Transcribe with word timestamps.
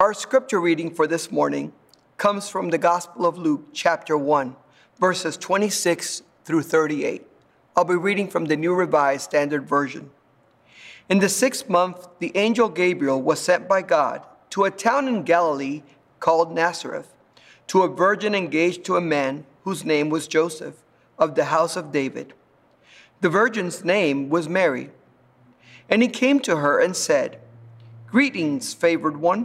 Our 0.00 0.14
scripture 0.14 0.62
reading 0.62 0.94
for 0.94 1.06
this 1.06 1.30
morning 1.30 1.74
comes 2.16 2.48
from 2.48 2.70
the 2.70 2.78
Gospel 2.78 3.26
of 3.26 3.36
Luke, 3.36 3.66
chapter 3.74 4.16
1, 4.16 4.56
verses 4.98 5.36
26 5.36 6.22
through 6.42 6.62
38. 6.62 7.26
I'll 7.76 7.84
be 7.84 7.96
reading 7.96 8.26
from 8.26 8.46
the 8.46 8.56
New 8.56 8.72
Revised 8.72 9.24
Standard 9.24 9.68
Version. 9.68 10.10
In 11.10 11.18
the 11.18 11.28
sixth 11.28 11.68
month, 11.68 12.08
the 12.18 12.32
angel 12.34 12.70
Gabriel 12.70 13.20
was 13.20 13.40
sent 13.40 13.68
by 13.68 13.82
God 13.82 14.24
to 14.48 14.64
a 14.64 14.70
town 14.70 15.06
in 15.06 15.22
Galilee 15.22 15.82
called 16.18 16.54
Nazareth, 16.54 17.12
to 17.66 17.82
a 17.82 17.94
virgin 17.94 18.34
engaged 18.34 18.84
to 18.84 18.96
a 18.96 19.02
man 19.02 19.44
whose 19.64 19.84
name 19.84 20.08
was 20.08 20.26
Joseph, 20.26 20.76
of 21.18 21.34
the 21.34 21.44
house 21.44 21.76
of 21.76 21.92
David. 21.92 22.32
The 23.20 23.28
virgin's 23.28 23.84
name 23.84 24.30
was 24.30 24.48
Mary. 24.48 24.92
And 25.90 26.00
he 26.00 26.08
came 26.08 26.40
to 26.40 26.56
her 26.56 26.80
and 26.80 26.96
said, 26.96 27.38
Greetings, 28.06 28.72
favored 28.72 29.18
one. 29.18 29.44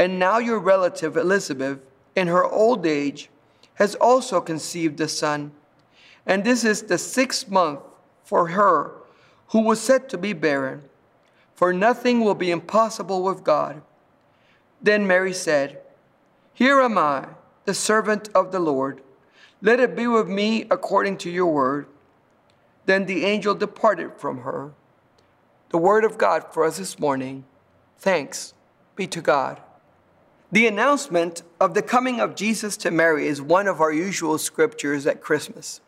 And 0.00 0.18
now 0.18 0.38
your 0.38 0.58
relative 0.58 1.18
Elizabeth, 1.18 1.78
in 2.16 2.26
her 2.28 2.42
old 2.42 2.86
age, 2.86 3.28
has 3.74 3.94
also 3.96 4.40
conceived 4.40 4.98
a 4.98 5.06
son. 5.06 5.52
And 6.24 6.42
this 6.42 6.64
is 6.64 6.84
the 6.84 6.96
sixth 6.96 7.50
month 7.50 7.80
for 8.24 8.46
her 8.46 8.94
who 9.48 9.60
was 9.60 9.78
said 9.78 10.08
to 10.08 10.16
be 10.16 10.32
barren. 10.32 10.84
For 11.54 11.74
nothing 11.74 12.20
will 12.22 12.34
be 12.34 12.50
impossible 12.50 13.22
with 13.22 13.44
God. 13.44 13.82
Then 14.80 15.06
Mary 15.06 15.34
said, 15.34 15.82
Here 16.54 16.80
am 16.80 16.96
I, 16.96 17.28
the 17.66 17.74
servant 17.74 18.30
of 18.34 18.52
the 18.52 18.58
Lord. 18.58 19.02
Let 19.60 19.80
it 19.80 19.94
be 19.94 20.06
with 20.06 20.28
me 20.28 20.62
according 20.70 21.18
to 21.18 21.30
your 21.30 21.52
word. 21.52 21.84
Then 22.86 23.04
the 23.04 23.26
angel 23.26 23.54
departed 23.54 24.12
from 24.16 24.38
her. 24.44 24.72
The 25.68 25.76
word 25.76 26.04
of 26.04 26.16
God 26.16 26.54
for 26.54 26.64
us 26.64 26.78
this 26.78 26.98
morning. 26.98 27.44
Thanks 27.98 28.54
be 28.96 29.06
to 29.06 29.20
God. 29.20 29.60
The 30.52 30.66
announcement 30.66 31.42
of 31.60 31.74
the 31.74 31.82
coming 31.82 32.18
of 32.18 32.34
Jesus 32.34 32.76
to 32.78 32.90
Mary 32.90 33.28
is 33.28 33.40
one 33.40 33.68
of 33.68 33.80
our 33.80 33.92
usual 33.92 34.36
scriptures 34.36 35.06
at 35.06 35.20
Christmas. 35.20 35.80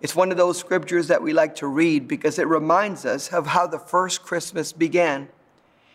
It's 0.00 0.14
one 0.14 0.30
of 0.30 0.36
those 0.36 0.56
scriptures 0.56 1.08
that 1.08 1.20
we 1.20 1.32
like 1.32 1.56
to 1.56 1.66
read 1.66 2.06
because 2.06 2.38
it 2.38 2.46
reminds 2.46 3.04
us 3.04 3.32
of 3.32 3.48
how 3.48 3.66
the 3.66 3.80
first 3.80 4.22
Christmas 4.22 4.72
began. 4.72 5.26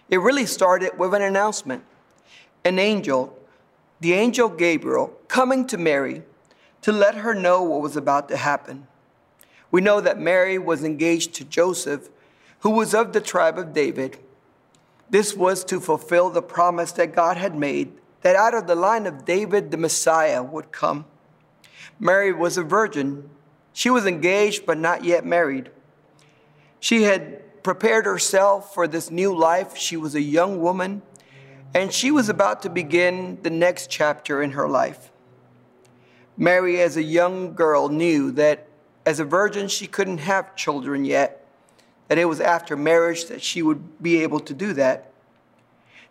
It 0.10 0.18
really 0.18 0.46
started 0.46 1.00
with 1.00 1.14
an 1.14 1.22
announcement. 1.22 1.86
An 2.66 2.78
angel, 2.78 3.40
the 4.02 4.12
angel 4.12 4.50
Gabriel, 4.50 5.18
coming 5.30 5.66
to 5.68 5.78
Mary 5.78 6.24
to 6.82 6.92
let 6.92 7.16
her 7.16 7.34
know 7.34 7.64
what 7.64 7.82
was 7.82 7.96
about 7.96 8.28
to 8.28 8.36
happen. 8.36 8.86
We 9.72 9.80
know 9.80 10.02
that 10.02 10.20
Mary 10.20 10.60
was 10.60 10.84
engaged 10.84 11.34
to 11.36 11.46
Joseph, 11.46 12.10
who 12.60 12.72
was 12.72 12.94
of 12.94 13.14
the 13.14 13.22
tribe 13.22 13.58
of 13.58 13.72
David 13.72 14.20
this 15.14 15.36
was 15.36 15.64
to 15.64 15.80
fulfill 15.80 16.32
the 16.32 16.42
promise 16.42 16.92
that 16.94 17.14
God 17.14 17.38
had 17.38 17.54
made 17.54 17.94
that 18.24 18.36
out 18.36 18.56
of 18.56 18.66
the 18.66 18.74
line 18.74 19.06
of 19.06 19.26
David, 19.26 19.70
the 19.70 19.78
Messiah 19.78 20.42
would 20.42 20.72
come. 20.72 21.06
Mary 22.00 22.34
was 22.34 22.58
a 22.58 22.64
virgin. 22.64 23.30
She 23.74 23.92
was 23.92 24.08
engaged, 24.08 24.66
but 24.66 24.80
not 24.80 25.04
yet 25.04 25.24
married. 25.24 25.70
She 26.80 27.04
had 27.04 27.62
prepared 27.62 28.08
herself 28.08 28.74
for 28.74 28.88
this 28.88 29.12
new 29.12 29.38
life. 29.38 29.78
She 29.78 29.98
was 29.98 30.16
a 30.16 30.22
young 30.22 30.60
woman, 30.60 31.04
and 31.76 31.94
she 31.94 32.10
was 32.10 32.28
about 32.28 32.64
to 32.64 32.70
begin 32.72 33.38
the 33.44 33.52
next 33.52 33.92
chapter 33.92 34.42
in 34.42 34.50
her 34.54 34.68
life. 34.68 35.12
Mary, 36.38 36.82
as 36.82 36.98
a 36.98 37.04
young 37.04 37.54
girl, 37.54 37.88
knew 37.88 38.32
that 38.32 38.66
as 39.06 39.20
a 39.20 39.26
virgin, 39.26 39.68
she 39.68 39.86
couldn't 39.86 40.18
have 40.18 40.56
children 40.56 41.06
yet 41.06 41.43
that 42.08 42.18
it 42.18 42.26
was 42.26 42.40
after 42.40 42.76
marriage 42.76 43.26
that 43.26 43.42
she 43.42 43.62
would 43.62 44.02
be 44.02 44.22
able 44.24 44.40
to 44.42 44.54
do 44.54 44.74
that. 44.74 45.12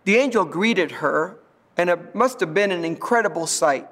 The 0.04 0.16
angel 0.16 0.44
greeted 0.44 0.90
her, 0.90 1.38
and 1.76 1.90
it 1.90 2.14
must 2.14 2.40
have 2.40 2.54
been 2.54 2.72
an 2.72 2.84
incredible 2.84 3.46
sight. 3.46 3.88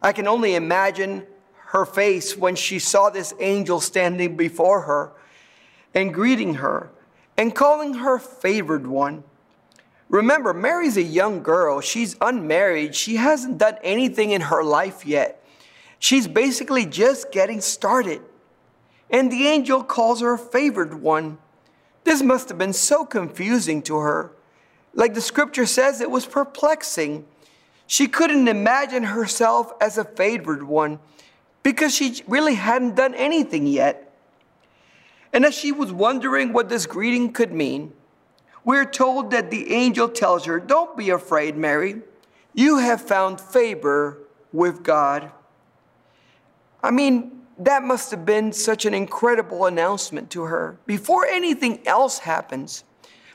I 0.00 0.12
can 0.12 0.28
only 0.28 0.54
imagine 0.54 1.26
her 1.66 1.84
face 1.84 2.36
when 2.36 2.54
she 2.54 2.78
saw 2.78 3.10
this 3.10 3.34
angel 3.40 3.80
standing 3.80 4.36
before 4.36 4.82
her 4.82 5.12
and 5.94 6.14
greeting 6.14 6.54
her 6.54 6.90
and 7.36 7.54
calling 7.54 7.94
her 7.94 8.18
favored 8.18 8.86
one. 8.86 9.24
Remember, 10.08 10.54
Mary's 10.54 10.96
a 10.96 11.02
young 11.02 11.42
girl. 11.42 11.80
She's 11.80 12.16
unmarried. 12.20 12.94
She 12.94 13.16
hasn't 13.16 13.58
done 13.58 13.76
anything 13.82 14.30
in 14.30 14.42
her 14.42 14.62
life 14.62 15.04
yet. 15.04 15.42
She's 15.98 16.28
basically 16.28 16.86
just 16.86 17.32
getting 17.32 17.60
started 17.60 18.20
and 19.14 19.30
the 19.30 19.46
angel 19.46 19.84
calls 19.84 20.22
her 20.22 20.34
a 20.34 20.38
favored 20.38 20.92
one. 20.92 21.38
This 22.02 22.20
must 22.20 22.48
have 22.48 22.58
been 22.58 22.72
so 22.72 23.06
confusing 23.06 23.80
to 23.82 23.98
her. 23.98 24.32
Like 24.92 25.14
the 25.14 25.20
scripture 25.20 25.66
says, 25.66 26.00
it 26.00 26.10
was 26.10 26.26
perplexing. 26.26 27.24
She 27.86 28.08
couldn't 28.08 28.48
imagine 28.48 29.04
herself 29.04 29.72
as 29.80 29.98
a 29.98 30.04
favored 30.04 30.64
one 30.64 30.98
because 31.62 31.94
she 31.94 32.24
really 32.26 32.56
hadn't 32.56 32.96
done 32.96 33.14
anything 33.14 33.68
yet. 33.68 34.12
And 35.32 35.44
as 35.44 35.54
she 35.54 35.70
was 35.70 35.92
wondering 35.92 36.52
what 36.52 36.68
this 36.68 36.84
greeting 36.84 37.32
could 37.32 37.52
mean, 37.52 37.92
we're 38.64 38.84
told 38.84 39.30
that 39.30 39.48
the 39.48 39.72
angel 39.72 40.08
tells 40.08 40.44
her, 40.46 40.58
Don't 40.58 40.96
be 40.96 41.10
afraid, 41.10 41.56
Mary. 41.56 42.02
You 42.52 42.78
have 42.78 43.00
found 43.00 43.40
favor 43.40 44.18
with 44.52 44.82
God. 44.82 45.30
I 46.82 46.90
mean, 46.90 47.43
that 47.58 47.82
must 47.82 48.10
have 48.10 48.24
been 48.24 48.52
such 48.52 48.84
an 48.84 48.94
incredible 48.94 49.66
announcement 49.66 50.30
to 50.30 50.42
her. 50.42 50.78
Before 50.86 51.24
anything 51.26 51.86
else 51.86 52.18
happens, 52.18 52.84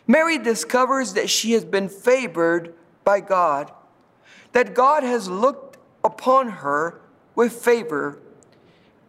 Mary 0.08 0.38
discovers 0.38 1.14
that 1.14 1.30
she 1.30 1.52
has 1.54 1.64
been 1.64 1.88
favored 1.88 2.74
by 3.04 3.22
God, 3.22 3.72
that 4.52 4.74
God 4.74 5.04
has 5.04 5.30
looked 5.30 5.78
upon 6.04 6.50
her 6.50 7.02
with 7.36 7.54
favor, 7.54 8.20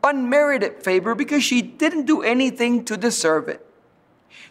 unmerited 0.04 0.82
favor, 0.82 1.14
because 1.14 1.42
she 1.42 1.62
didn't 1.62 2.06
do 2.06 2.22
anything 2.22 2.84
to 2.84 2.96
deserve 2.96 3.48
it. 3.48 3.66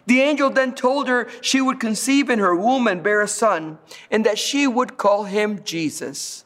The 0.06 0.20
angel 0.20 0.50
then 0.50 0.74
told 0.74 1.08
her 1.08 1.28
she 1.40 1.60
would 1.60 1.80
conceive 1.80 2.28
in 2.28 2.38
her 2.38 2.54
womb 2.54 2.86
and 2.86 3.02
bear 3.02 3.20
a 3.20 3.28
son, 3.28 3.78
and 4.10 4.26
that 4.26 4.38
she 4.38 4.66
would 4.66 4.98
call 4.98 5.24
him 5.24 5.62
Jesus. 5.64 6.44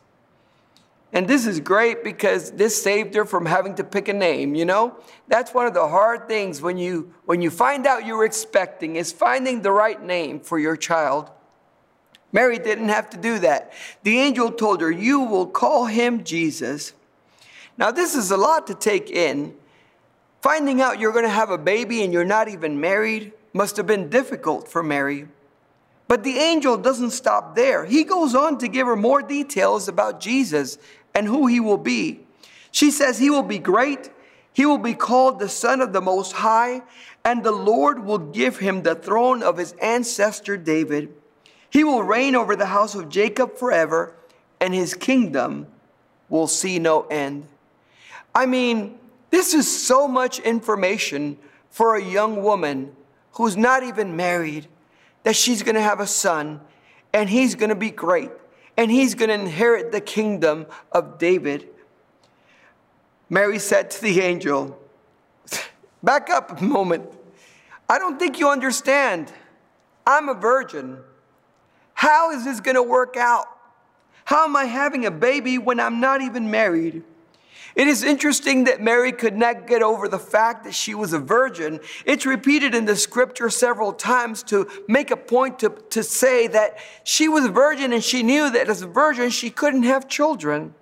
And 1.14 1.28
this 1.28 1.46
is 1.46 1.60
great 1.60 2.02
because 2.02 2.50
this 2.50 2.82
saved 2.82 3.14
her 3.14 3.24
from 3.24 3.46
having 3.46 3.76
to 3.76 3.84
pick 3.84 4.08
a 4.08 4.12
name, 4.12 4.56
you 4.56 4.64
know? 4.64 4.96
That's 5.28 5.54
one 5.54 5.64
of 5.64 5.72
the 5.72 5.86
hard 5.86 6.26
things 6.26 6.60
when 6.60 6.76
you 6.76 7.14
when 7.24 7.40
you 7.40 7.50
find 7.50 7.86
out 7.86 8.04
you're 8.04 8.24
expecting 8.24 8.96
is 8.96 9.12
finding 9.12 9.62
the 9.62 9.70
right 9.70 10.02
name 10.02 10.40
for 10.40 10.58
your 10.58 10.76
child. 10.76 11.30
Mary 12.32 12.58
didn't 12.58 12.88
have 12.88 13.08
to 13.10 13.16
do 13.16 13.38
that. 13.38 13.72
The 14.02 14.18
angel 14.18 14.50
told 14.50 14.80
her, 14.80 14.90
"You 14.90 15.20
will 15.20 15.46
call 15.46 15.86
him 15.86 16.24
Jesus." 16.24 16.92
Now 17.78 17.92
this 17.92 18.16
is 18.16 18.32
a 18.32 18.36
lot 18.36 18.66
to 18.66 18.74
take 18.74 19.08
in. 19.08 19.54
Finding 20.42 20.82
out 20.82 20.98
you're 20.98 21.12
going 21.12 21.24
to 21.24 21.30
have 21.30 21.50
a 21.50 21.56
baby 21.56 22.02
and 22.02 22.12
you're 22.12 22.24
not 22.24 22.48
even 22.48 22.80
married 22.80 23.32
must 23.52 23.76
have 23.76 23.86
been 23.86 24.10
difficult 24.10 24.68
for 24.68 24.82
Mary. 24.82 25.28
But 26.06 26.22
the 26.22 26.38
angel 26.38 26.76
doesn't 26.76 27.12
stop 27.12 27.54
there. 27.54 27.86
He 27.86 28.04
goes 28.04 28.34
on 28.34 28.58
to 28.58 28.68
give 28.68 28.86
her 28.86 28.96
more 28.96 29.22
details 29.22 29.88
about 29.88 30.20
Jesus 30.20 30.76
and 31.14 31.26
who 31.26 31.46
he 31.46 31.60
will 31.60 31.78
be. 31.78 32.20
She 32.70 32.90
says 32.90 33.18
he 33.18 33.30
will 33.30 33.42
be 33.42 33.58
great, 33.58 34.10
he 34.52 34.66
will 34.66 34.78
be 34.78 34.94
called 34.94 35.38
the 35.38 35.48
Son 35.48 35.80
of 35.80 35.92
the 35.92 36.00
Most 36.00 36.32
High, 36.32 36.82
and 37.24 37.42
the 37.42 37.52
Lord 37.52 38.04
will 38.04 38.18
give 38.18 38.58
him 38.58 38.82
the 38.82 38.94
throne 38.94 39.42
of 39.42 39.56
his 39.56 39.72
ancestor 39.80 40.56
David. 40.56 41.14
He 41.70 41.84
will 41.84 42.02
reign 42.02 42.34
over 42.34 42.54
the 42.54 42.66
house 42.66 42.94
of 42.94 43.08
Jacob 43.08 43.56
forever, 43.56 44.14
and 44.60 44.74
his 44.74 44.94
kingdom 44.94 45.66
will 46.28 46.46
see 46.46 46.78
no 46.78 47.02
end. 47.02 47.46
I 48.34 48.46
mean, 48.46 48.98
this 49.30 49.54
is 49.54 49.84
so 49.84 50.06
much 50.06 50.38
information 50.40 51.38
for 51.70 51.96
a 51.96 52.02
young 52.02 52.42
woman 52.42 52.94
who's 53.32 53.56
not 53.56 53.82
even 53.82 54.16
married 54.16 54.68
that 55.24 55.34
she's 55.34 55.62
going 55.62 55.74
to 55.74 55.80
have 55.80 56.00
a 56.00 56.06
son 56.06 56.60
and 57.12 57.28
he's 57.28 57.54
going 57.54 57.70
to 57.70 57.74
be 57.74 57.90
great 57.90 58.30
and 58.76 58.90
he's 58.90 59.14
going 59.14 59.28
to 59.28 59.34
inherit 59.34 59.92
the 59.92 60.00
kingdom 60.00 60.66
of 60.92 61.18
David. 61.18 61.68
Mary 63.30 63.58
said 63.58 63.90
to 63.92 64.02
the 64.02 64.20
angel, 64.20 64.78
Back 66.02 66.28
up 66.28 66.60
a 66.60 66.64
moment. 66.64 67.08
I 67.88 67.98
don't 67.98 68.18
think 68.18 68.38
you 68.38 68.48
understand. 68.50 69.32
I'm 70.06 70.28
a 70.28 70.34
virgin. 70.34 70.98
How 71.94 72.30
is 72.32 72.44
this 72.44 72.60
going 72.60 72.74
to 72.74 72.82
work 72.82 73.16
out? 73.16 73.46
How 74.24 74.44
am 74.44 74.56
I 74.56 74.64
having 74.64 75.06
a 75.06 75.10
baby 75.10 75.58
when 75.58 75.80
I'm 75.80 76.00
not 76.00 76.20
even 76.20 76.50
married? 76.50 77.02
It 77.76 77.88
is 77.88 78.04
interesting 78.04 78.64
that 78.64 78.80
Mary 78.80 79.10
could 79.10 79.36
not 79.36 79.66
get 79.66 79.82
over 79.82 80.06
the 80.06 80.18
fact 80.18 80.64
that 80.64 80.74
she 80.74 80.94
was 80.94 81.12
a 81.12 81.18
virgin. 81.18 81.80
It's 82.04 82.24
repeated 82.24 82.74
in 82.74 82.84
the 82.84 82.94
scripture 82.94 83.50
several 83.50 83.92
times 83.92 84.42
to 84.44 84.68
make 84.86 85.10
a 85.10 85.16
point 85.16 85.58
to, 85.60 85.70
to 85.90 86.04
say 86.04 86.46
that 86.48 86.78
she 87.02 87.28
was 87.28 87.44
a 87.44 87.50
virgin 87.50 87.92
and 87.92 88.02
she 88.02 88.22
knew 88.22 88.48
that 88.50 88.68
as 88.68 88.82
a 88.82 88.86
virgin 88.86 89.30
she 89.30 89.50
couldn't 89.50 89.82
have 89.82 90.08
children. 90.08 90.74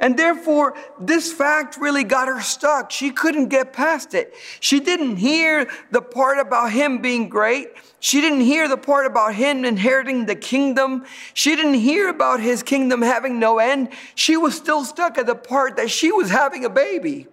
And 0.00 0.18
therefore, 0.18 0.76
this 0.98 1.32
fact 1.32 1.76
really 1.76 2.04
got 2.04 2.28
her 2.28 2.40
stuck. 2.40 2.90
She 2.90 3.10
couldn't 3.10 3.48
get 3.48 3.72
past 3.72 4.14
it. 4.14 4.34
She 4.60 4.80
didn't 4.80 5.16
hear 5.16 5.70
the 5.90 6.02
part 6.02 6.38
about 6.38 6.72
him 6.72 6.98
being 7.00 7.28
great. 7.28 7.68
She 8.00 8.20
didn't 8.20 8.42
hear 8.42 8.68
the 8.68 8.76
part 8.76 9.06
about 9.06 9.34
him 9.34 9.64
inheriting 9.64 10.26
the 10.26 10.34
kingdom. 10.34 11.04
She 11.32 11.56
didn't 11.56 11.74
hear 11.74 12.08
about 12.08 12.40
his 12.40 12.62
kingdom 12.62 13.02
having 13.02 13.38
no 13.38 13.58
end. 13.58 13.90
She 14.14 14.36
was 14.36 14.54
still 14.54 14.84
stuck 14.84 15.16
at 15.16 15.26
the 15.26 15.34
part 15.34 15.76
that 15.76 15.90
she 15.90 16.12
was 16.12 16.30
having 16.30 16.64
a 16.64 16.70
baby. 16.70 17.28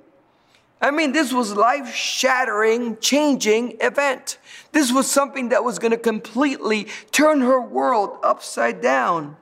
I 0.82 0.90
mean, 0.90 1.12
this 1.12 1.32
was 1.32 1.56
life 1.56 1.94
shattering, 1.94 2.98
changing 2.98 3.78
event. 3.82 4.40
This 4.72 4.92
was 4.92 5.10
something 5.10 5.50
that 5.50 5.64
was 5.64 5.78
going 5.78 5.92
to 5.92 5.98
completely 5.98 6.88
turn 7.12 7.42
her 7.42 7.62
world 7.62 8.18
upside 8.24 8.82
down. 8.82 9.38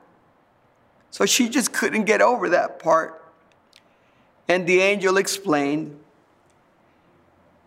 So 1.11 1.25
she 1.25 1.49
just 1.49 1.73
couldn't 1.73 2.05
get 2.05 2.21
over 2.21 2.49
that 2.49 2.79
part. 2.79 3.23
And 4.47 4.65
the 4.67 4.79
angel 4.79 5.17
explained 5.17 5.99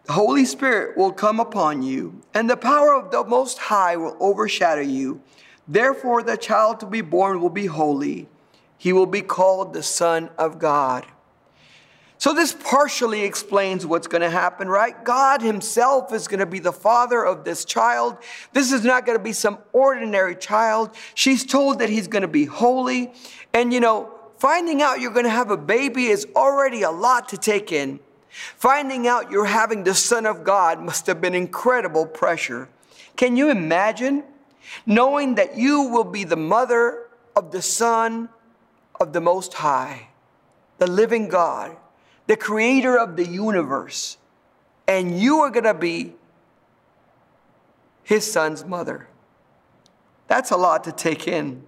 the 0.05 0.15
Holy 0.15 0.45
Spirit 0.45 0.97
will 0.97 1.13
come 1.13 1.39
upon 1.39 1.83
you, 1.83 2.23
and 2.35 2.51
the 2.51 2.57
power 2.57 2.93
of 2.93 3.13
the 3.13 3.25
Most 3.25 3.59
High 3.59 3.97
will 3.97 4.17
overshadow 4.19 4.81
you. 4.81 5.23
Therefore, 5.69 6.25
the 6.25 6.37
child 6.37 6.81
to 6.81 6.87
be 6.87 7.03
born 7.03 7.41
will 7.41 7.51
be 7.51 7.67
holy. 7.67 8.29
He 8.77 8.93
will 8.93 9.07
be 9.07 9.23
called 9.23 9.73
the 9.73 9.83
Son 9.83 10.29
of 10.37 10.59
God. 10.59 11.07
So, 12.23 12.33
this 12.33 12.53
partially 12.53 13.23
explains 13.23 13.85
what's 13.85 14.07
going 14.07 14.21
to 14.21 14.31
happen, 14.31 14.69
right? 14.69 14.95
God 15.03 15.43
Himself 15.43 16.13
is 16.13 16.29
going 16.29 16.39
to 16.39 16.47
be 16.47 16.61
the 16.61 16.73
father 16.73 17.27
of 17.27 17.43
this 17.43 17.65
child. 17.65 18.17
This 18.53 18.71
is 18.71 18.85
not 18.85 19.05
going 19.05 19.19
to 19.19 19.25
be 19.25 19.33
some 19.33 19.59
ordinary 19.73 20.37
child. 20.37 20.91
She's 21.17 21.45
told 21.45 21.81
that 21.81 21.89
He's 21.89 22.07
going 22.07 22.23
to 22.23 22.29
be 22.29 22.45
holy. 22.45 23.13
And 23.53 23.75
you 23.75 23.81
know, 23.81 24.15
finding 24.39 24.83
out 24.83 25.01
you're 25.01 25.11
going 25.11 25.25
to 25.25 25.31
have 25.31 25.51
a 25.51 25.57
baby 25.57 26.05
is 26.05 26.29
already 26.37 26.83
a 26.83 26.93
lot 26.93 27.29
to 27.31 27.37
take 27.37 27.73
in. 27.73 27.99
Finding 28.29 29.09
out 29.09 29.33
you're 29.33 29.45
having 29.45 29.83
the 29.83 29.93
Son 29.93 30.25
of 30.25 30.45
God 30.45 30.81
must 30.81 31.09
have 31.09 31.21
been 31.21 31.35
incredible 31.35 32.07
pressure. 32.07 32.69
Can 33.17 33.37
you 33.37 33.51
imagine 33.51 34.23
knowing 34.87 35.35
that 35.35 35.59
you 35.59 35.89
will 35.89 36.05
be 36.05 36.23
the 36.23 36.37
mother 36.37 37.09
of 37.35 37.51
the 37.51 37.63
Son 37.63 38.29
of 39.01 39.13
the 39.13 39.21
Most 39.21 39.55
High, 39.55 40.11
the 40.79 40.87
living 40.87 41.27
God? 41.27 41.79
The 42.27 42.37
creator 42.37 42.99
of 42.99 43.17
the 43.17 43.27
universe, 43.27 44.17
and 44.87 45.19
you 45.19 45.41
are 45.41 45.51
going 45.51 45.65
to 45.65 45.75
be 45.75 46.15
his 48.03 48.31
son's 48.31 48.65
mother. 48.65 49.09
That's 50.29 50.51
a 50.51 50.57
lot 50.57 50.85
to 50.85 50.93
take 50.93 51.29
in. 51.29 51.65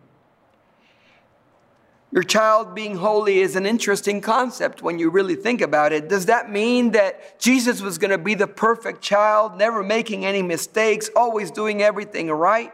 Your 2.15 2.23
child 2.23 2.77
being 2.77 2.97
holy 2.97 3.41
is 3.41 3.57
an 3.57 3.67
interesting 3.67 4.21
concept 4.21 4.83
when 4.83 5.01
you 5.01 5.11
really 5.11 5.35
think 5.35 5.61
about 5.61 5.93
it. 5.93 6.09
Does 6.09 6.27
that 6.27 6.49
mean 6.49 6.93
that 6.93 7.41
Jesus 7.41 7.81
was 7.81 7.99
going 7.99 8.13
to 8.13 8.19
be 8.19 8.35
the 8.35 8.47
perfect 8.47 9.03
child, 9.03 9.59
never 9.59 9.83
making 9.83 10.25
any 10.25 10.41
mistakes, 10.41 11.11
always 11.17 11.51
doing 11.51 11.83
everything 11.83 12.31
right? 12.31 12.73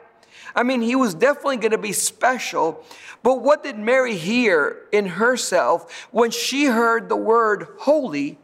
I 0.54 0.62
mean, 0.62 0.82
he 0.82 0.96
was 0.96 1.14
definitely 1.14 1.58
going 1.58 1.72
to 1.72 1.78
be 1.78 1.92
special. 1.92 2.84
But 3.22 3.42
what 3.42 3.62
did 3.62 3.78
Mary 3.78 4.16
hear 4.16 4.86
in 4.92 5.06
herself 5.06 6.08
when 6.10 6.30
she 6.30 6.66
heard 6.66 7.08
the 7.08 7.16
word 7.16 7.68
holy? 7.80 8.38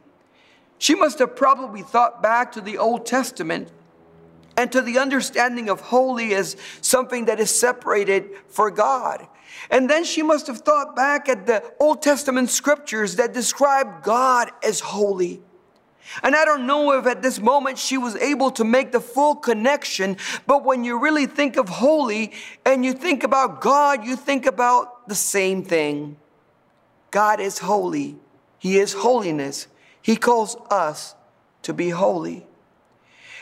She 0.77 0.95
must 0.95 1.19
have 1.19 1.35
probably 1.35 1.81
thought 1.81 2.21
back 2.21 2.51
to 2.53 2.61
the 2.61 2.77
Old 2.77 3.05
Testament 3.05 3.71
and 4.55 4.71
to 4.71 4.81
the 4.81 4.97
understanding 4.97 5.69
of 5.69 5.81
holy 5.81 6.33
as 6.33 6.55
something 6.81 7.25
that 7.25 7.39
is 7.39 7.51
separated 7.51 8.29
for 8.47 8.71
God. 8.71 9.27
And 9.69 9.89
then 9.89 10.03
she 10.03 10.21
must 10.21 10.47
have 10.47 10.59
thought 10.59 10.95
back 10.95 11.29
at 11.29 11.45
the 11.45 11.63
Old 11.79 12.01
Testament 12.01 12.49
scriptures 12.49 13.15
that 13.15 13.33
describe 13.33 14.03
God 14.03 14.51
as 14.63 14.79
holy. 14.79 15.41
And 16.23 16.35
I 16.35 16.45
don't 16.45 16.65
know 16.65 16.97
if 16.97 17.05
at 17.05 17.21
this 17.21 17.39
moment 17.39 17.77
she 17.77 17.97
was 17.97 18.15
able 18.15 18.51
to 18.51 18.63
make 18.63 18.91
the 18.91 18.99
full 18.99 19.35
connection, 19.35 20.17
but 20.45 20.63
when 20.63 20.83
you 20.83 20.99
really 20.99 21.25
think 21.25 21.57
of 21.57 21.69
holy 21.69 22.31
and 22.65 22.85
you 22.85 22.93
think 22.93 23.23
about 23.23 23.61
God, 23.61 24.05
you 24.05 24.15
think 24.15 24.45
about 24.45 25.07
the 25.07 25.15
same 25.15 25.63
thing. 25.63 26.17
God 27.11 27.39
is 27.39 27.59
holy, 27.59 28.15
He 28.59 28.77
is 28.77 28.93
holiness. 28.93 29.67
He 30.01 30.15
calls 30.15 30.55
us 30.69 31.15
to 31.63 31.73
be 31.73 31.89
holy. 31.89 32.47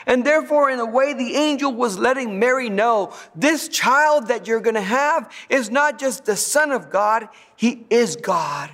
And 0.06 0.24
therefore, 0.24 0.70
in 0.70 0.78
a 0.78 0.86
way, 0.86 1.14
the 1.14 1.34
angel 1.34 1.72
was 1.72 1.98
letting 1.98 2.38
Mary 2.38 2.70
know 2.70 3.12
this 3.34 3.68
child 3.68 4.28
that 4.28 4.46
you're 4.46 4.60
going 4.60 4.74
to 4.74 4.80
have 4.80 5.30
is 5.48 5.70
not 5.70 5.98
just 5.98 6.24
the 6.24 6.36
Son 6.36 6.70
of 6.70 6.90
God, 6.90 7.28
He 7.56 7.84
is 7.90 8.14
God. 8.16 8.70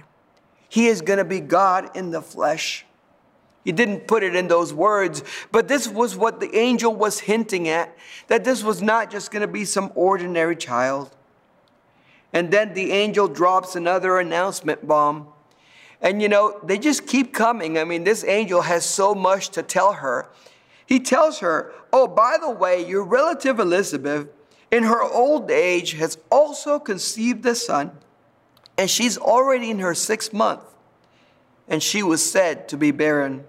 He 0.69 0.87
is 0.87 1.01
going 1.01 1.19
to 1.19 1.25
be 1.25 1.41
God 1.41 1.97
in 1.97 2.11
the 2.11 2.23
flesh. 2.23 2.85
He 3.65 3.73
didn't 3.73 4.09
put 4.09 4.23
it 4.23 4.35
in 4.35 4.49
those 4.49 4.75
words, 4.75 5.23
but 5.53 5.69
this 5.69 5.87
was 5.87 6.17
what 6.17 6.41
the 6.41 6.57
angel 6.57 6.95
was 6.95 7.21
hinting 7.21 7.69
at 7.69 7.97
that 8.27 8.43
this 8.45 8.65
was 8.65 8.83
not 8.83 9.11
just 9.11 9.31
going 9.31 9.43
to 9.43 9.53
be 9.53 9.65
some 9.65 9.93
ordinary 9.95 10.57
child. 10.57 11.15
And 12.33 12.51
then 12.51 12.75
the 12.75 12.91
angel 12.93 13.29
drops 13.29 13.77
another 13.77 14.19
announcement 14.19 14.87
bomb. 14.87 15.29
And 16.01 16.21
you 16.21 16.29
know, 16.29 16.59
they 16.65 16.79
just 16.79 17.07
keep 17.07 17.33
coming. 17.33 17.79
I 17.79 17.85
mean, 17.85 18.03
this 18.03 18.25
angel 18.25 18.63
has 18.63 18.85
so 18.85 19.15
much 19.15 19.51
to 19.51 19.63
tell 19.63 19.93
her. 19.95 20.29
He 20.85 20.99
tells 20.99 21.39
her, 21.39 21.73
Oh, 21.93 22.09
by 22.09 22.39
the 22.41 22.51
way, 22.51 22.85
your 22.85 23.05
relative 23.05 23.61
Elizabeth, 23.61 24.29
in 24.71 24.83
her 24.85 25.03
old 25.03 25.51
age, 25.51 25.93
has 25.93 26.19
also 26.31 26.79
conceived 26.79 27.45
a 27.47 27.55
son, 27.55 27.93
and 28.77 28.91
she's 28.91 29.19
already 29.19 29.71
in 29.71 29.79
her 29.79 29.95
sixth 29.95 30.33
month, 30.33 30.63
and 31.69 31.83
she 31.83 32.03
was 32.03 32.29
said 32.29 32.69
to 32.69 32.77
be 32.77 32.91
barren. 32.91 33.45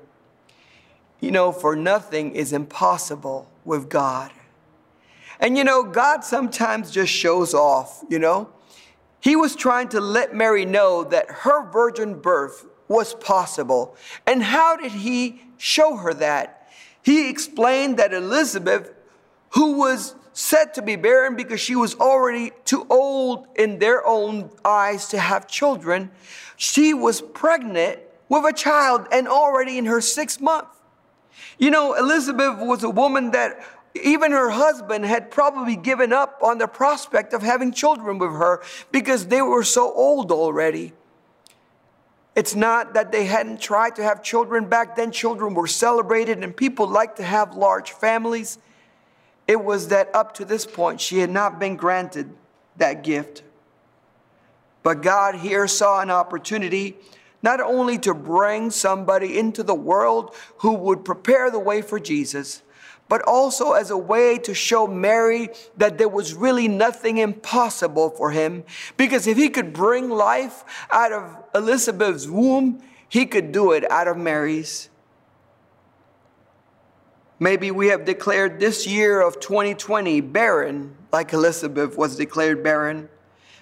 You 1.24 1.32
know, 1.32 1.54
for 1.54 1.74
nothing 1.74 2.36
is 2.36 2.52
impossible 2.52 3.50
with 3.64 3.88
God. 3.88 4.30
And 5.40 5.58
you 5.58 5.64
know, 5.64 5.82
God 5.82 6.26
sometimes 6.26 6.92
just 6.92 7.14
shows 7.14 7.54
off, 7.54 8.04
you 8.10 8.20
know. 8.20 8.50
He 9.22 9.38
was 9.38 9.56
trying 9.56 9.88
to 9.90 10.02
let 10.02 10.36
Mary 10.36 10.66
know 10.66 11.06
that 11.06 11.28
her 11.30 11.72
virgin 11.72 12.20
birth 12.20 12.66
was 12.90 13.14
possible. 13.14 13.96
And 14.28 14.44
how 14.44 14.76
did 14.76 14.92
he 14.92 15.42
show 15.56 15.96
her 15.96 16.14
that? 16.16 16.70
He 17.02 17.30
explained 17.30 18.00
that 18.00 18.14
Elizabeth, 18.14 18.92
who 19.52 19.78
was 19.78 20.16
said 20.34 20.74
to 20.74 20.82
be 20.82 20.98
barren 20.98 21.38
because 21.38 21.62
she 21.62 21.78
was 21.78 21.96
already 21.96 22.52
too 22.66 22.86
old 22.90 23.48
in 23.56 23.80
their 23.80 24.06
own 24.06 24.50
eyes 24.66 25.08
to 25.08 25.20
have 25.20 25.48
children, 25.48 26.12
she 26.58 26.94
was 26.94 27.22
pregnant 27.22 28.00
with 28.28 28.44
a 28.44 28.52
child 28.52 29.08
and 29.10 29.30
already 29.30 29.78
in 29.78 29.86
her 29.86 30.02
sixth 30.02 30.42
month. 30.42 30.68
You 31.64 31.72
know, 31.72 31.94
Elizabeth 31.94 32.60
was 32.60 32.84
a 32.84 32.90
woman 32.90 33.32
that 33.32 33.66
even 34.04 34.34
her 34.34 34.50
husband 34.50 35.06
had 35.06 35.32
probably 35.32 35.78
given 35.78 36.12
up 36.12 36.40
on 36.44 36.58
the 36.58 36.68
prospect 36.68 37.32
of 37.32 37.42
having 37.42 37.72
children 37.72 38.18
with 38.18 38.32
her 38.32 38.62
because 38.92 39.28
they 39.28 39.42
were 39.42 39.64
so 39.64 39.94
old 39.94 40.30
already. 40.30 40.92
It's 42.36 42.54
not 42.54 42.96
that 42.96 43.14
they 43.14 43.24
hadn't 43.24 43.62
tried 43.62 43.96
to 43.96 44.04
have 44.04 44.22
children. 44.22 44.66
Back 44.66 44.98
then, 44.98 45.10
children 45.10 45.54
were 45.54 45.68
celebrated 45.68 46.44
and 46.44 46.54
people 46.54 46.86
liked 46.86 47.16
to 47.16 47.24
have 47.24 47.56
large 47.56 47.94
families. 47.94 48.58
It 49.48 49.64
was 49.64 49.88
that 49.88 50.14
up 50.14 50.34
to 50.34 50.44
this 50.44 50.66
point, 50.66 51.00
she 51.00 51.20
had 51.20 51.30
not 51.30 51.62
been 51.62 51.78
granted 51.78 52.36
that 52.76 53.06
gift. 53.06 53.42
But 54.82 55.02
God 55.02 55.36
here 55.36 55.70
saw 55.70 56.02
an 56.02 56.12
opportunity 56.12 56.98
not 57.44 57.60
only 57.60 58.00
to 58.00 58.14
bring 58.14 58.72
somebody 58.72 59.38
into 59.38 59.62
the 59.62 59.76
world 59.76 60.34
who 60.60 60.74
would 60.74 61.06
prepare 61.06 61.52
the 61.52 61.60
way 61.60 61.82
for 61.82 62.00
Jesus, 62.00 62.64
but 63.10 63.22
also 63.28 63.74
as 63.74 63.92
a 63.92 63.98
way 63.98 64.38
to 64.40 64.54
show 64.54 64.88
Mary 64.88 65.50
that 65.78 65.98
there 65.98 66.10
was 66.10 66.34
really 66.34 66.70
nothing 66.70 67.18
impossible 67.18 68.10
for 68.10 68.32
him. 68.32 68.64
Because 68.96 69.28
if 69.28 69.38
he 69.38 69.50
could 69.50 69.74
bring 69.74 70.10
life 70.10 70.64
out 70.90 71.12
of 71.12 71.44
Elizabeth's 71.54 72.28
womb, 72.28 72.82
he 73.10 73.26
could 73.26 73.52
do 73.52 73.74
it 73.74 73.90
out 73.92 74.08
of 74.08 74.18
Mary's. 74.18 74.90
Maybe 77.40 77.72
we 77.72 77.88
have 77.88 78.06
declared 78.06 78.60
this 78.60 78.88
year 78.88 79.22
of 79.22 79.40
2020 79.42 80.22
barren, 80.22 80.96
like 81.12 81.34
Elizabeth 81.34 81.98
was 81.98 82.16
declared 82.16 82.64
barren. 82.64 83.10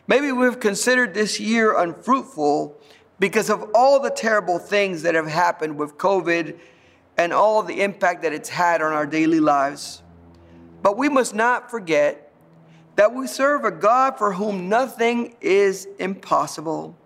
Maybe 0.07 0.31
we've 0.31 0.59
considered 0.59 1.15
this 1.15 1.39
year 1.39 1.75
unfruitful 1.75 2.79
because 3.21 3.51
of 3.51 3.63
all 3.75 3.99
the 3.99 4.09
terrible 4.09 4.57
things 4.57 5.03
that 5.03 5.13
have 5.13 5.27
happened 5.27 5.77
with 5.77 5.95
COVID 5.95 6.57
and 7.17 7.31
all 7.31 7.61
the 7.61 7.81
impact 7.81 8.23
that 8.23 8.33
it's 8.33 8.49
had 8.49 8.81
on 8.81 8.93
our 8.93 9.05
daily 9.05 9.39
lives. 9.39 10.01
But 10.81 10.97
we 10.97 11.07
must 11.07 11.35
not 11.35 11.69
forget 11.69 12.33
that 12.95 13.13
we 13.13 13.27
serve 13.27 13.63
a 13.63 13.69
God 13.69 14.17
for 14.17 14.33
whom 14.33 14.67
nothing 14.67 15.35
is 15.39 15.87
impossible. 15.99 16.97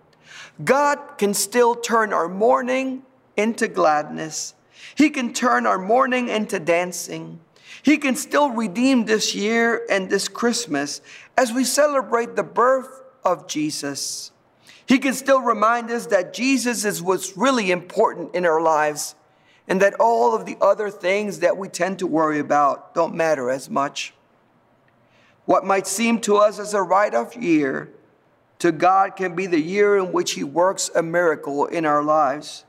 God 0.64 0.98
can 1.18 1.34
still 1.34 1.74
turn 1.74 2.14
our 2.14 2.28
mourning 2.28 3.02
into 3.36 3.68
gladness. 3.68 4.54
He 4.94 5.10
can 5.10 5.34
turn 5.34 5.66
our 5.66 5.78
mourning 5.78 6.30
into 6.30 6.58
dancing. 6.58 7.40
He 7.82 7.98
can 7.98 8.16
still 8.16 8.48
redeem 8.48 9.04
this 9.04 9.34
year 9.34 9.84
and 9.90 10.08
this 10.08 10.28
Christmas 10.28 11.02
as 11.36 11.52
we 11.52 11.64
celebrate 11.64 12.36
the 12.36 12.42
birth 12.42 13.02
of 13.22 13.46
Jesus. 13.46 14.32
He 14.86 14.98
can 14.98 15.14
still 15.14 15.40
remind 15.40 15.90
us 15.90 16.06
that 16.06 16.32
Jesus 16.32 16.84
is 16.84 17.02
what's 17.02 17.36
really 17.36 17.70
important 17.70 18.34
in 18.34 18.46
our 18.46 18.60
lives 18.60 19.14
and 19.68 19.82
that 19.82 19.94
all 19.98 20.34
of 20.34 20.46
the 20.46 20.56
other 20.60 20.90
things 20.90 21.40
that 21.40 21.56
we 21.56 21.68
tend 21.68 21.98
to 21.98 22.06
worry 22.06 22.38
about 22.38 22.94
don't 22.94 23.14
matter 23.14 23.50
as 23.50 23.68
much. 23.68 24.14
What 25.44 25.64
might 25.64 25.86
seem 25.86 26.20
to 26.22 26.36
us 26.36 26.58
as 26.58 26.74
a 26.74 26.82
write 26.82 27.14
off 27.14 27.36
year, 27.36 27.90
to 28.60 28.72
God 28.72 29.16
can 29.16 29.34
be 29.34 29.46
the 29.46 29.60
year 29.60 29.96
in 29.96 30.12
which 30.12 30.32
He 30.32 30.44
works 30.44 30.90
a 30.94 31.02
miracle 31.02 31.66
in 31.66 31.84
our 31.84 32.02
lives 32.02 32.64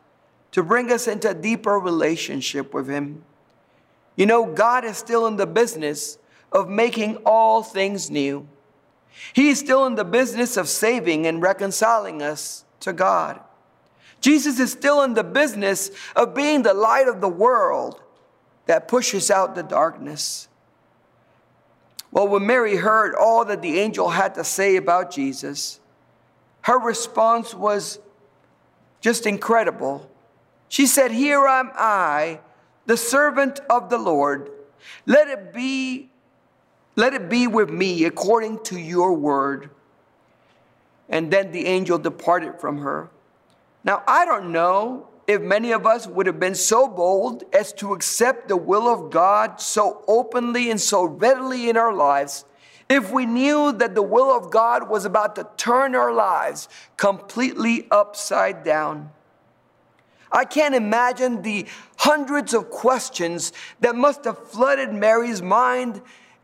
to 0.52 0.64
bring 0.64 0.92
us 0.92 1.08
into 1.08 1.30
a 1.30 1.34
deeper 1.34 1.80
relationship 1.80 2.74
with 2.74 2.88
Him. 2.88 3.24
You 4.16 4.26
know, 4.26 4.46
God 4.46 4.86
is 4.86 4.98
still 4.98 5.28
in 5.28 5.36
the 5.36 5.46
business 5.46 6.18
of 6.52 6.68
making 6.68 7.18
all 7.26 7.62
things 7.62 8.10
new. 8.10 8.48
He 9.34 9.50
is 9.50 9.60
still 9.60 9.86
in 9.86 9.96
the 9.96 10.06
business 10.06 10.58
of 10.58 10.68
saving 10.68 11.26
and 11.28 11.42
reconciling 11.42 12.22
us 12.22 12.66
to 12.82 12.94
God. 12.94 13.40
Jesus 14.22 14.60
is 14.60 14.72
still 14.72 15.04
in 15.04 15.14
the 15.14 15.24
business 15.24 15.92
of 16.16 16.34
being 16.34 16.64
the 16.64 16.74
light 16.74 17.08
of 17.08 17.22
the 17.22 17.30
world 17.30 18.02
that 18.66 18.88
pushes 18.88 19.30
out 19.32 19.56
the 19.56 19.64
darkness. 19.64 20.48
Well, 22.12 22.28
when 22.28 22.46
Mary 22.46 22.78
heard 22.78 23.16
all 23.16 23.46
that 23.46 23.62
the 23.62 23.80
angel 23.80 24.10
had 24.10 24.36
to 24.36 24.44
say 24.44 24.76
about 24.76 25.12
Jesus, 25.12 25.80
her 26.62 26.80
response 26.80 27.54
was 27.54 28.00
just 29.02 29.26
incredible. 29.26 30.10
She 30.70 30.86
said, 30.86 31.12
Here 31.12 31.46
am 31.46 31.72
I, 31.76 32.40
the 32.86 32.98
servant 32.98 33.60
of 33.70 33.90
the 33.90 33.98
Lord. 33.98 34.50
Let 35.06 35.28
it 35.28 35.54
be, 35.54 36.10
let 36.98 37.14
it 37.14 37.30
be 37.30 37.48
with 37.48 37.70
me 37.70 38.04
according 38.04 38.64
to 38.66 38.78
your 38.78 39.14
word. 39.14 39.70
And 41.08 41.32
then 41.32 41.52
the 41.52 41.66
angel 41.68 41.98
departed 41.98 42.60
from 42.60 42.80
her. 42.80 43.10
Now, 43.86 44.04
I 44.06 44.26
don't 44.26 44.52
know 44.52 45.08
if 45.28 45.42
many 45.42 45.72
of 45.72 45.86
us 45.86 46.08
would 46.08 46.26
have 46.26 46.40
been 46.40 46.56
so 46.56 46.88
bold 46.88 47.44
as 47.54 47.72
to 47.74 47.94
accept 47.94 48.50
the 48.50 48.58
will 48.58 48.88
of 48.88 49.12
God 49.12 49.62
so 49.62 50.04
openly 50.08 50.72
and 50.72 50.82
so 50.82 51.04
readily 51.04 51.70
in 51.70 51.78
our 51.78 51.94
lives 51.94 52.44
if 52.90 53.12
we 53.12 53.26
knew 53.26 53.72
that 53.74 53.96
the 53.96 54.02
will 54.02 54.36
of 54.36 54.50
God 54.50 54.90
was 54.90 55.06
about 55.06 55.36
to 55.36 55.48
turn 55.58 55.94
our 55.94 56.14
lives 56.14 56.68
completely 56.96 57.88
upside 57.92 58.64
down. 58.64 59.12
I 60.32 60.46
can't 60.46 60.76
imagine 60.76 61.42
the 61.42 61.68
hundreds 61.98 62.54
of 62.54 62.70
questions 62.70 63.54
that 63.82 63.96
must 63.96 64.26
have 64.26 64.50
flooded 64.50 64.94
Mary's 64.94 65.42
mind 65.42 66.02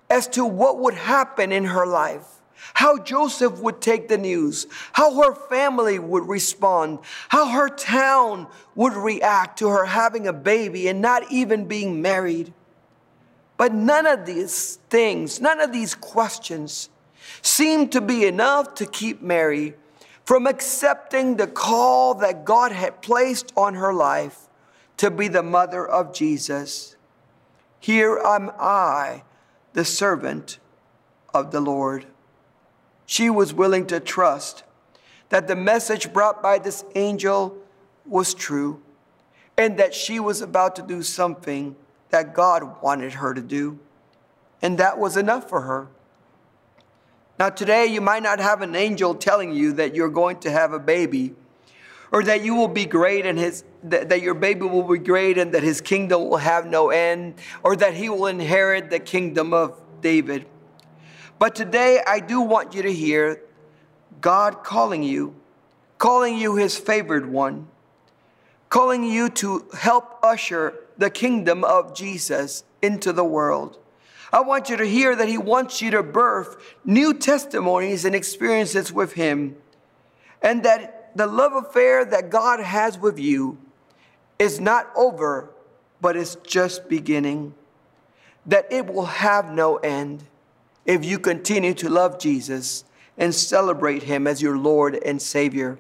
as 0.10 0.28
to 0.28 0.46
what 0.46 0.80
would 0.80 0.94
happen 0.94 1.52
in 1.52 1.66
her 1.66 1.86
life 1.86 2.34
how 2.74 2.98
Joseph 2.98 3.60
would 3.60 3.82
take 3.82 4.08
the 4.08 4.18
news, 4.18 4.68
how 4.94 5.22
her 5.22 5.36
family 5.36 6.00
would 6.00 6.28
respond, 6.28 7.00
how 7.30 7.48
her 7.48 7.70
town 7.70 8.48
would 8.76 8.94
react 8.94 9.60
to 9.60 9.68
her 9.68 9.86
having 9.86 10.28
a 10.28 10.34
baby 10.34 10.88
and 10.88 11.02
not 11.02 11.32
even 11.32 11.66
being 11.66 12.02
married. 12.02 12.54
But 13.58 13.74
none 13.74 14.08
of 14.08 14.26
these 14.26 14.80
things, 14.90 15.40
none 15.40 15.60
of 15.60 15.72
these 15.72 15.94
questions 15.94 16.90
seemed 17.42 17.92
to 17.92 18.02
be 18.02 18.26
enough 18.26 18.76
to 18.76 18.86
keep 18.86 19.22
Mary 19.22 19.76
from 20.26 20.48
accepting 20.48 21.36
the 21.36 21.48
call 21.48 22.16
that 22.16 22.46
God 22.46 22.72
had 22.72 23.02
placed 23.02 23.52
on 23.56 23.76
her 23.76 23.94
life 23.94 24.48
to 24.98 25.12
be 25.12 25.28
the 25.28 25.44
mother 25.44 25.86
of 25.86 26.14
Jesus. 26.14 26.96
Here 27.80 28.20
am 28.24 28.52
I, 28.58 29.24
the 29.74 29.86
servant 29.86 30.60
of 31.34 31.52
the 31.52 31.62
Lord 31.62 32.06
she 33.06 33.30
was 33.30 33.54
willing 33.54 33.86
to 33.88 34.00
trust 34.00 34.64
that 35.30 35.48
the 35.48 35.56
message 35.56 36.14
brought 36.14 36.42
by 36.42 36.60
this 36.60 36.84
angel 36.96 37.58
was 38.06 38.34
true 38.34 38.82
and 39.58 39.78
that 39.78 39.94
she 39.94 40.20
was 40.20 40.42
about 40.42 40.76
to 40.76 40.82
do 40.82 41.02
something 41.04 41.76
that 42.10 42.34
God 42.34 42.82
wanted 42.82 43.14
her 43.14 43.34
to 43.34 43.42
do. 43.42 43.80
And 44.62 44.78
that 44.78 44.98
was 44.98 45.18
enough 45.18 45.50
for 45.50 45.62
her. 45.62 45.88
Now, 47.40 47.50
today, 47.50 47.86
you 47.88 48.00
might 48.00 48.24
not 48.24 48.40
have 48.40 48.62
an 48.62 48.76
angel 48.76 49.16
telling 49.16 49.54
you 49.54 49.74
that 49.74 49.96
you're 49.96 50.10
going 50.10 50.40
to 50.42 50.52
have 50.52 50.72
a 50.72 50.80
baby 50.80 51.36
or 52.14 52.24
that 52.24 52.44
you 52.44 52.54
will 52.54 52.68
be 52.68 52.86
great 52.86 53.26
and 53.26 53.40
his, 53.40 53.64
that, 53.84 54.08
that 54.08 54.22
your 54.22 54.36
baby 54.36 54.62
will 54.62 54.88
be 54.88 55.00
great 55.00 55.40
and 55.40 55.52
that 55.52 55.64
his 55.64 55.82
kingdom 55.82 56.30
will 56.30 56.38
have 56.38 56.68
no 56.68 56.92
end 56.92 57.34
or 57.64 57.76
that 57.76 57.96
he 57.96 58.08
will 58.08 58.28
inherit 58.28 58.92
the 58.92 59.00
kingdom 59.00 59.52
of 59.52 59.82
David. 60.00 60.46
But 61.40 61.56
today, 61.56 62.02
I 62.06 62.20
do 62.20 62.40
want 62.40 62.76
you 62.76 62.84
to 62.84 62.94
hear 62.94 63.42
God 64.22 64.64
calling 64.64 65.02
you, 65.02 65.36
calling 65.98 66.38
you 66.38 66.56
his 66.56 66.78
favored 66.78 67.28
one, 67.28 67.68
calling 68.70 69.04
you 69.04 69.28
to 69.30 69.68
help 69.76 70.20
usher 70.22 70.76
the 71.00 71.10
kingdom 71.10 71.64
of 71.64 71.96
Jesus 71.96 72.64
into 72.84 73.12
the 73.12 73.26
world. 73.26 73.80
I 74.32 74.42
want 74.42 74.70
you 74.70 74.78
to 74.78 74.86
hear 74.86 75.16
that 75.16 75.28
he 75.28 75.40
wants 75.40 75.82
you 75.82 75.90
to 75.92 76.04
birth 76.04 76.76
new 76.86 77.16
testimonies 77.16 78.06
and 78.06 78.16
experiences 78.16 78.94
with 78.94 79.14
him, 79.14 79.56
and 80.44 80.64
that 80.64 81.03
the 81.16 81.28
love 81.28 81.54
affair 81.54 82.06
that 82.06 82.30
God 82.30 82.60
has 82.60 82.98
with 82.98 83.20
you 83.20 83.58
is 84.40 84.60
not 84.60 84.92
over, 84.96 85.50
but 86.02 86.18
it's 86.18 86.36
just 86.36 86.90
beginning, 86.90 87.54
that 88.46 88.68
it 88.72 88.88
will 88.88 89.06
have 89.06 89.52
no 89.52 89.78
end 89.78 90.24
if 90.86 91.06
you 91.06 91.20
continue 91.20 91.74
to 91.76 91.90
love 91.90 92.20
Jesus 92.20 92.84
and 93.18 93.34
celebrate 93.34 94.04
him 94.04 94.28
as 94.28 94.42
your 94.42 94.58
Lord 94.58 95.00
and 95.06 95.22
Savior. 95.22 95.78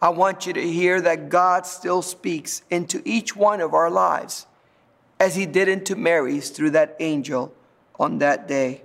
I 0.00 0.08
want 0.08 0.46
you 0.46 0.52
to 0.54 0.62
hear 0.62 1.00
that 1.00 1.28
God 1.28 1.64
still 1.64 2.02
speaks 2.02 2.62
into 2.70 3.02
each 3.04 3.36
one 3.36 3.60
of 3.60 3.72
our 3.72 3.90
lives 3.90 4.46
as 5.20 5.36
he 5.36 5.46
did 5.46 5.68
into 5.68 5.94
Mary's 5.94 6.50
through 6.50 6.70
that 6.70 6.96
angel 6.98 7.54
on 8.00 8.18
that 8.18 8.48
day. 8.48 8.82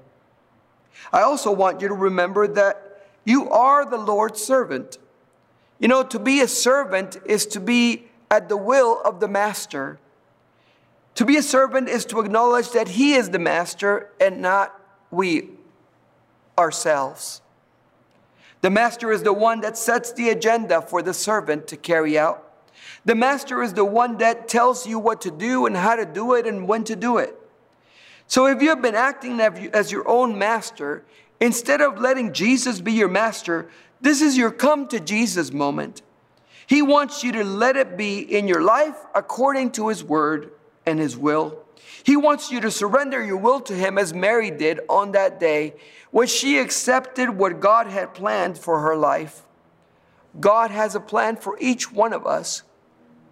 I 1.12 1.22
also 1.22 1.52
want 1.52 1.82
you 1.82 1.88
to 1.88 1.94
remember 1.96 2.48
that 2.50 2.87
you 3.27 3.50
are 3.50 3.86
the 3.86 3.98
Lord's 3.98 4.41
servant. 4.41 4.98
You 5.79 5.89
know, 5.89 6.01
to 6.01 6.17
be 6.17 6.39
a 6.39 6.48
servant 6.48 7.17
is 7.25 7.46
to 7.48 7.60
be 7.60 8.05
at 8.31 8.48
the 8.48 8.55
will 8.55 9.01
of 9.01 9.19
the 9.19 9.27
master. 9.27 10.00
To 11.15 11.25
be 11.25 11.36
a 11.36 11.43
servant 11.43 11.89
is 11.89 12.05
to 12.05 12.22
acknowledge 12.22 12.72
that 12.72 12.88
He 12.88 13.15
is 13.15 13.29
the 13.29 13.38
master 13.38 14.12
and 14.22 14.41
not 14.41 14.79
we 15.12 15.50
ourselves. 16.57 17.41
The 18.62 18.69
master 18.69 19.12
is 19.12 19.24
the 19.24 19.34
one 19.34 19.60
that 19.60 19.77
sets 19.77 20.13
the 20.13 20.29
agenda 20.29 20.81
for 20.81 21.01
the 21.01 21.13
servant 21.13 21.67
to 21.67 21.75
carry 21.75 22.17
out. 22.17 22.50
The 23.03 23.15
master 23.15 23.62
is 23.62 23.74
the 23.74 23.84
one 23.84 24.19
that 24.19 24.48
tells 24.48 24.88
you 24.88 25.00
what 25.00 25.19
to 25.22 25.31
do 25.31 25.65
and 25.65 25.75
how 25.75 25.98
to 25.98 26.05
do 26.05 26.34
it 26.36 26.48
and 26.48 26.65
when 26.65 26.86
to 26.86 26.96
do 26.96 27.17
it. 27.17 27.36
So 28.25 28.46
if 28.46 28.62
you 28.62 28.69
have 28.69 28.81
been 28.81 28.96
acting 28.96 29.41
as 29.41 29.91
your 29.91 30.07
own 30.07 30.38
master, 30.38 31.03
instead 31.39 31.82
of 31.82 32.00
letting 32.00 32.34
Jesus 32.34 32.82
be 32.82 32.94
your 32.94 33.08
master, 33.08 33.70
this 34.01 34.22
is 34.22 34.38
your 34.38 34.51
come 34.51 34.88
to 34.89 35.00
Jesus 35.00 35.51
moment. 35.51 36.01
He 36.67 36.82
wants 36.82 37.24
you 37.24 37.32
to 37.32 37.44
let 37.44 37.77
it 37.77 37.98
be 37.98 38.20
in 38.20 38.48
your 38.48 38.62
life 38.62 38.98
according 39.15 39.72
to 39.72 39.88
his 39.88 40.03
word 40.03 40.51
and 40.86 41.00
his 41.00 41.17
will. 41.17 41.63
He 42.03 42.15
wants 42.15 42.51
you 42.51 42.60
to 42.62 42.72
surrender 42.72 43.24
your 43.24 43.38
will 43.38 43.62
to 43.62 43.74
him 43.74 43.98
as 43.98 44.13
Mary 44.13 44.51
did 44.51 44.82
on 44.89 45.13
that 45.13 45.39
day 45.39 45.75
when 46.12 46.27
she 46.27 46.58
accepted 46.58 47.29
what 47.29 47.60
God 47.60 47.88
had 47.88 48.13
planned 48.13 48.58
for 48.58 48.79
her 48.82 48.96
life. 48.96 49.44
God 50.39 50.72
has 50.72 50.94
a 50.94 51.00
plan 51.00 51.36
for 51.38 51.58
each 51.60 51.91
one 51.91 52.13
of 52.13 52.27
us, 52.27 52.63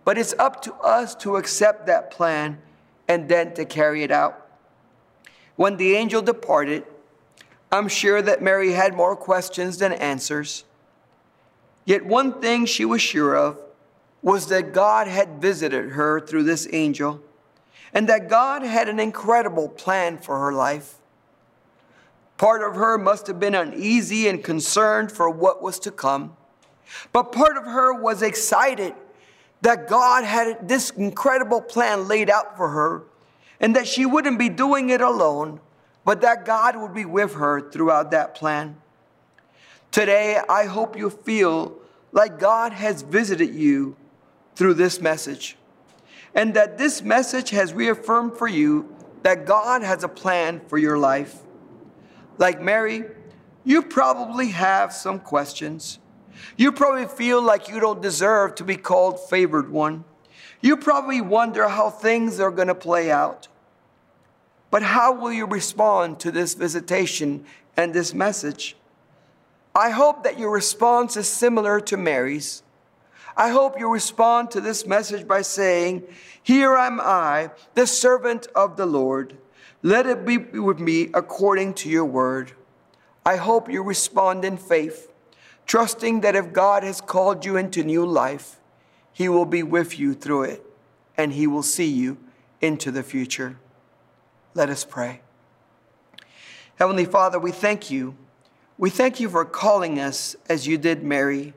but 0.04 0.18
it's 0.18 0.34
up 0.40 0.62
to 0.64 0.74
us 0.76 1.16
to 1.16 1.36
accept 1.36 1.88
that 1.88 2.12
plan 2.12 2.58
and 3.08 3.30
then 3.30 3.54
to 3.54 3.66
carry 3.66 4.04
it 4.04 4.12
out. 4.12 4.50
When 5.56 5.78
the 5.78 5.96
angel 5.96 6.22
departed, 6.22 6.84
I'm 7.72 7.88
sure 7.88 8.22
that 8.22 8.42
Mary 8.42 8.72
had 8.72 8.94
more 8.94 9.16
questions 9.16 9.78
than 9.78 9.92
answers. 9.94 10.64
Yet 11.86 12.06
one 12.06 12.42
thing 12.42 12.66
she 12.66 12.86
was 12.86 13.02
sure 13.02 13.36
of 13.36 13.60
was 14.22 14.48
that 14.48 14.74
God 14.74 15.08
had 15.08 15.40
visited 15.42 15.92
her 15.92 16.20
through 16.20 16.44
this 16.44 16.68
angel 16.72 17.22
and 17.94 18.10
that 18.10 18.28
God 18.28 18.64
had 18.64 18.90
an 18.90 19.00
incredible 19.00 19.70
plan 19.70 20.18
for 20.18 20.40
her 20.40 20.52
life. 20.52 20.96
Part 22.38 22.68
of 22.68 22.76
her 22.76 22.98
must 22.98 23.28
have 23.28 23.40
been 23.40 23.56
uneasy 23.56 24.28
and 24.28 24.44
concerned 24.44 25.12
for 25.12 25.30
what 25.30 25.62
was 25.62 25.80
to 25.80 25.92
come, 25.92 26.36
but 27.14 27.32
part 27.32 27.56
of 27.56 27.66
her 27.66 27.94
was 27.94 28.22
excited 28.22 28.94
that 29.62 29.88
God 29.88 30.24
had 30.24 30.68
this 30.68 30.90
incredible 30.92 31.62
plan 31.62 32.08
laid 32.08 32.30
out 32.30 32.58
for 32.58 32.70
her 32.70 33.04
and 33.60 33.76
that 33.76 33.88
she 33.88 34.06
wouldn't 34.06 34.38
be 34.38 34.50
doing 34.50 34.90
it 34.90 35.02
alone, 35.02 35.60
but 36.06 36.22
that 36.22 36.46
God 36.46 36.78
would 36.78 36.94
be 36.94 37.06
with 37.06 37.34
her 37.34 37.70
throughout 37.72 38.12
that 38.12 38.36
plan. 38.36 38.78
Today, 39.92 40.40
I 40.48 40.66
hope 40.66 40.96
you 40.96 41.10
feel 41.10 41.76
like 42.12 42.40
God 42.40 42.72
has 42.72 43.02
visited 43.02 43.54
you 43.54 43.98
through 44.56 44.76
this 44.76 45.02
message 45.02 45.58
and 46.34 46.54
that 46.54 46.78
this 46.78 47.02
message 47.02 47.50
has 47.50 47.74
reaffirmed 47.74 48.38
for 48.38 48.48
you 48.48 48.94
that 49.24 49.46
God 49.46 49.82
has 49.82 50.04
a 50.04 50.08
plan 50.08 50.62
for 50.68 50.78
your 50.78 50.98
life. 50.98 51.40
Like 52.38 52.62
Mary, 52.62 53.06
you 53.64 53.82
probably 53.82 54.50
have 54.50 54.94
some 54.94 55.20
questions. 55.20 56.00
You 56.58 56.72
probably 56.72 57.08
feel 57.08 57.42
like 57.42 57.70
you 57.70 57.80
don't 57.80 58.02
deserve 58.02 58.56
to 58.56 58.64
be 58.64 58.76
called 58.76 59.20
favored 59.30 59.72
one. 59.72 60.04
You 60.62 60.78
probably 60.78 61.22
wonder 61.22 61.68
how 61.68 61.90
things 61.90 62.40
are 62.40 62.52
going 62.52 62.68
to 62.68 62.76
play 62.76 63.10
out. 63.10 63.48
But 64.76 64.84
how 64.84 65.14
will 65.14 65.32
you 65.32 65.46
respond 65.46 66.20
to 66.20 66.32
this 66.32 66.54
visitation 66.54 67.46
and 67.78 67.94
this 67.94 68.14
message? 68.14 68.76
I 69.74 69.92
hope 69.92 70.26
that 70.26 70.38
your 70.38 70.52
response 70.52 71.16
is 71.16 71.30
similar 71.30 71.80
to 71.80 71.96
Mary's. 71.96 72.62
I 73.38 73.52
hope 73.52 73.80
you 73.80 73.90
respond 73.90 74.52
to 74.52 74.60
this 74.60 74.86
message 74.86 75.26
by 75.30 75.44
saying, 75.44 76.04
Here 76.44 76.76
am 76.76 77.00
I, 77.00 77.52
the 77.76 77.88
servant 77.88 78.48
of 78.54 78.76
the 78.76 78.86
Lord. 78.86 79.38
Let 79.82 80.08
it 80.08 80.26
be 80.26 80.40
with 80.40 80.82
me 80.82 81.10
according 81.14 81.76
to 81.76 81.90
your 81.90 82.04
word. 82.04 82.52
I 83.26 83.38
hope 83.38 83.72
you 83.72 83.82
respond 83.82 84.44
in 84.44 84.58
faith, 84.58 85.10
trusting 85.66 86.20
that 86.20 86.36
if 86.36 86.52
God 86.52 86.84
has 86.84 87.00
called 87.00 87.46
you 87.46 87.56
into 87.56 87.82
new 87.82 88.06
life, 88.06 88.60
he 89.14 89.30
will 89.30 89.46
be 89.46 89.64
with 89.64 89.98
you 89.98 90.14
through 90.14 90.44
it 90.44 90.66
and 91.16 91.32
he 91.32 91.48
will 91.48 91.64
see 91.64 91.88
you 91.88 92.18
into 92.60 92.92
the 92.92 93.04
future. 93.04 93.56
Let 94.56 94.70
us 94.70 94.86
pray. 94.86 95.20
Heavenly 96.78 97.04
Father, 97.04 97.38
we 97.38 97.52
thank 97.52 97.92
you. 97.92 98.16
We 98.78 98.90
thank 98.90 99.20
you 99.20 99.30
for 99.30 99.44
calling 99.44 100.00
us 100.00 100.38
as 100.48 100.66
you 100.66 100.78
did 100.78 101.04
Mary. 101.04 101.54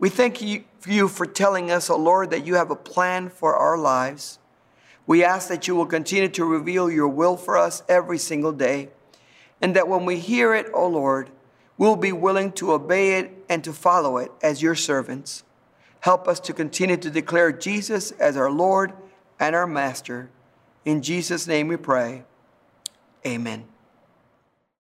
We 0.00 0.08
thank 0.08 0.42
you 0.42 1.08
for 1.08 1.26
telling 1.26 1.70
us, 1.70 1.88
O 1.88 1.94
oh 1.94 1.98
Lord, 1.98 2.30
that 2.30 2.44
you 2.44 2.56
have 2.56 2.72
a 2.72 2.76
plan 2.76 3.28
for 3.28 3.54
our 3.54 3.78
lives. 3.78 4.40
We 5.06 5.22
ask 5.22 5.48
that 5.48 5.68
you 5.68 5.76
will 5.76 5.86
continue 5.86 6.28
to 6.30 6.44
reveal 6.44 6.90
your 6.90 7.06
will 7.06 7.36
for 7.36 7.56
us 7.56 7.84
every 7.88 8.18
single 8.18 8.52
day, 8.52 8.88
and 9.60 9.76
that 9.76 9.86
when 9.86 10.04
we 10.04 10.18
hear 10.18 10.52
it, 10.52 10.66
O 10.74 10.84
oh 10.84 10.88
Lord, 10.88 11.30
we'll 11.78 11.94
be 11.94 12.12
willing 12.12 12.50
to 12.52 12.72
obey 12.72 13.20
it 13.20 13.30
and 13.48 13.62
to 13.62 13.72
follow 13.72 14.16
it 14.16 14.32
as 14.42 14.60
your 14.60 14.74
servants. 14.74 15.44
Help 16.00 16.26
us 16.26 16.40
to 16.40 16.52
continue 16.52 16.96
to 16.96 17.10
declare 17.10 17.52
Jesus 17.52 18.10
as 18.12 18.36
our 18.36 18.50
Lord 18.50 18.92
and 19.38 19.54
our 19.54 19.68
Master. 19.68 20.30
In 20.84 21.00
Jesus' 21.00 21.46
name 21.46 21.68
we 21.68 21.76
pray. 21.76 22.24
Amen. 23.26 23.79